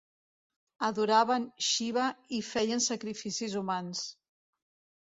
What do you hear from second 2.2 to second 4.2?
i feien sacrificis humans.